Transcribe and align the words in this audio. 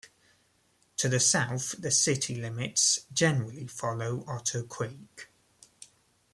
To 0.97 1.07
the 1.07 1.19
south, 1.19 1.75
the 1.79 1.91
city 1.91 2.33
limits 2.33 3.01
generally 3.13 3.67
follow 3.67 4.25
Otter 4.27 4.63
Creek. 4.63 5.29